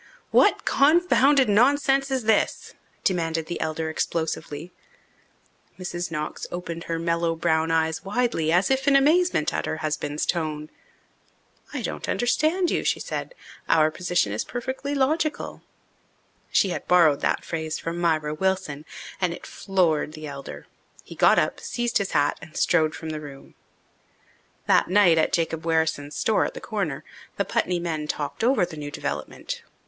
"What 0.31 0.65
confounded 0.65 1.47
nonsense 1.47 2.09
is 2.09 2.23
this?" 2.23 2.73
demanded 3.03 3.45
the 3.45 3.61
elder 3.61 3.87
explosively. 3.87 4.71
Mrs. 5.77 6.09
Knox 6.09 6.47
opened 6.51 6.85
her 6.85 6.97
mellow 6.97 7.35
brown 7.35 7.69
eyes 7.69 8.03
widely, 8.03 8.51
as 8.51 8.71
if 8.71 8.87
in 8.87 8.95
amazement 8.95 9.53
at 9.53 9.67
her 9.67 9.77
husband's 9.85 10.25
tone. 10.25 10.71
"I 11.71 11.83
don't 11.83 12.09
understand 12.09 12.71
you," 12.71 12.83
she 12.83 12.99
said. 12.99 13.35
"Our 13.69 13.91
position 13.91 14.33
is 14.33 14.43
perfectly 14.43 14.95
logical." 14.95 15.61
She 16.51 16.69
had 16.69 16.87
borrowed 16.87 17.21
that 17.21 17.45
phrase 17.45 17.77
from 17.77 17.99
Myra 17.99 18.33
Wilson, 18.33 18.85
and 19.21 19.35
it 19.35 19.45
floored 19.45 20.13
the 20.13 20.25
elder. 20.25 20.65
He 21.03 21.13
got 21.13 21.37
up, 21.37 21.59
seized 21.59 21.99
his 21.99 22.13
hat, 22.13 22.39
and 22.41 22.57
strode 22.57 22.95
from 22.95 23.09
the 23.11 23.21
room. 23.21 23.53
That 24.65 24.87
night, 24.89 25.19
at 25.19 25.31
Jacob 25.31 25.61
Wherrison's 25.61 26.15
store 26.15 26.43
at 26.43 26.55
the 26.55 26.59
Corner, 26.59 27.03
the 27.37 27.45
Putney 27.45 27.79
men 27.79 28.07
talked 28.07 28.43
over 28.43 28.65
the 28.65 28.77
new 28.77 28.89
development. 28.89 29.61